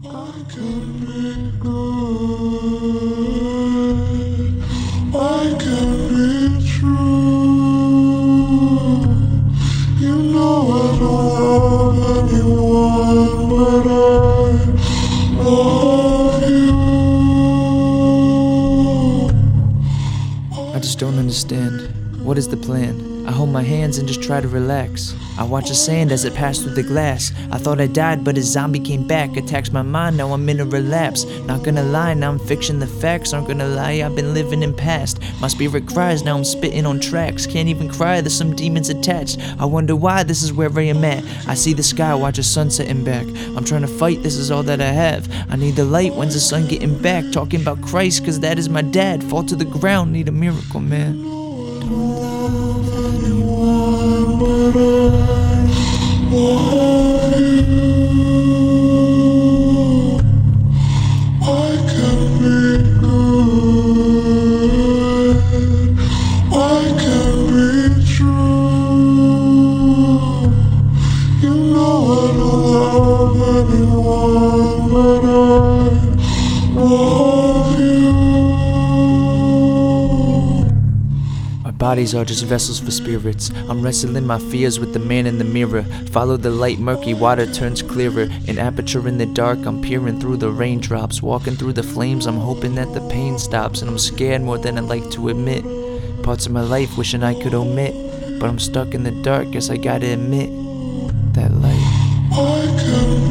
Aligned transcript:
I 0.00 0.10
just 20.80 21.00
don't 21.00 21.18
understand. 21.18 22.24
What 22.24 22.38
is 22.38 22.46
the 22.46 22.56
plan? 22.56 23.17
I 23.28 23.30
hold 23.30 23.50
my 23.50 23.62
hands 23.62 23.98
and 23.98 24.08
just 24.08 24.22
try 24.22 24.40
to 24.40 24.48
relax. 24.48 25.14
I 25.36 25.44
watch 25.44 25.68
the 25.68 25.74
sand 25.74 26.12
as 26.12 26.24
it 26.24 26.34
passed 26.34 26.62
through 26.62 26.76
the 26.76 26.82
glass. 26.82 27.30
I 27.52 27.58
thought 27.58 27.78
I 27.78 27.86
died, 27.86 28.24
but 28.24 28.38
a 28.38 28.42
zombie 28.42 28.80
came 28.80 29.06
back, 29.06 29.36
attacks 29.36 29.70
my 29.70 29.82
mind. 29.82 30.16
Now 30.16 30.32
I'm 30.32 30.48
in 30.48 30.60
a 30.60 30.64
relapse. 30.64 31.26
Not 31.44 31.62
gonna 31.62 31.82
lie, 31.82 32.14
now 32.14 32.30
I'm 32.30 32.38
fiction. 32.38 32.78
The 32.78 32.86
facts 32.86 33.34
aren't 33.34 33.46
gonna 33.46 33.68
lie. 33.68 34.02
I've 34.02 34.16
been 34.16 34.32
living 34.32 34.62
in 34.62 34.72
past. 34.72 35.20
My 35.42 35.48
spirit 35.48 35.86
cries, 35.86 36.22
now 36.22 36.38
I'm 36.38 36.44
spitting 36.44 36.86
on 36.86 37.00
tracks. 37.00 37.46
Can't 37.46 37.68
even 37.68 37.90
cry, 37.90 38.22
there's 38.22 38.34
some 38.34 38.56
demons 38.56 38.88
attached. 38.88 39.38
I 39.58 39.66
wonder 39.66 39.94
why 39.94 40.22
this 40.22 40.42
is 40.42 40.54
where 40.54 40.70
I 40.78 40.84
am 40.84 41.04
at. 41.04 41.22
I 41.46 41.52
see 41.52 41.74
the 41.74 41.82
sky, 41.82 42.14
watch 42.14 42.38
a 42.38 42.42
sun 42.42 42.70
setting 42.70 43.04
back. 43.04 43.26
I'm 43.54 43.64
trying 43.64 43.82
to 43.82 43.88
fight, 43.88 44.22
this 44.22 44.36
is 44.36 44.50
all 44.50 44.62
that 44.62 44.80
I 44.80 44.90
have. 44.90 45.28
I 45.50 45.56
need 45.56 45.76
the 45.76 45.84
light, 45.84 46.14
when's 46.14 46.32
the 46.32 46.40
sun 46.40 46.66
getting 46.66 46.96
back? 47.02 47.30
Talking 47.30 47.60
about 47.60 47.82
Christ, 47.82 48.24
cause 48.24 48.40
that 48.40 48.58
is 48.58 48.70
my 48.70 48.80
dad. 48.80 49.22
Fall 49.22 49.44
to 49.44 49.54
the 49.54 49.66
ground, 49.66 50.14
need 50.14 50.28
a 50.28 50.32
miracle, 50.32 50.80
man. 50.80 51.28
Anyone, 56.68 57.72
but 61.40 61.42
I 61.42 61.44
can't 61.88 62.40
be 62.40 62.56
good. 63.00 65.36
I 66.52 66.54
can't 67.00 67.42
be 67.50 67.70
true. 68.06 69.42
You 71.42 71.54
know 71.54 71.96
I 72.12 72.14
don't 72.36 72.62
love 72.72 73.38
bodies 81.78 82.14
are 82.14 82.24
just 82.24 82.44
vessels 82.44 82.80
for 82.80 82.90
spirits. 82.90 83.50
I'm 83.68 83.82
wrestling 83.82 84.26
my 84.26 84.38
fears 84.38 84.80
with 84.80 84.92
the 84.92 84.98
man 84.98 85.26
in 85.26 85.38
the 85.38 85.44
mirror. 85.44 85.84
Follow 86.10 86.36
the 86.36 86.50
light, 86.50 86.78
murky 86.78 87.14
water 87.14 87.46
turns 87.52 87.82
clearer. 87.82 88.28
An 88.48 88.58
aperture 88.58 89.06
in 89.06 89.18
the 89.18 89.26
dark, 89.26 89.64
I'm 89.64 89.80
peering 89.80 90.20
through 90.20 90.38
the 90.38 90.50
raindrops. 90.50 91.22
Walking 91.22 91.54
through 91.54 91.74
the 91.74 91.82
flames, 91.82 92.26
I'm 92.26 92.38
hoping 92.38 92.74
that 92.74 92.92
the 92.92 93.08
pain 93.08 93.38
stops. 93.38 93.80
And 93.80 93.90
I'm 93.90 93.98
scared 93.98 94.42
more 94.42 94.58
than 94.58 94.76
I'd 94.76 94.84
like 94.84 95.08
to 95.12 95.28
admit. 95.28 95.64
Parts 96.22 96.46
of 96.46 96.52
my 96.52 96.62
life 96.62 96.98
wishing 96.98 97.22
I 97.22 97.40
could 97.40 97.54
omit. 97.54 97.94
But 98.40 98.48
I'm 98.48 98.58
stuck 98.58 98.94
in 98.94 99.04
the 99.04 99.12
dark, 99.22 99.52
guess 99.52 99.70
I 99.70 99.76
gotta 99.76 100.12
admit 100.12 100.50
that 101.34 101.52
light. 101.52 102.08
I 102.32 103.27